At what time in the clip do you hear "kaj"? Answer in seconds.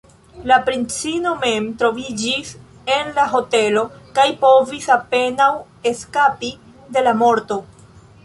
4.19-4.25